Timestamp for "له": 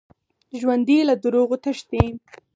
1.09-1.15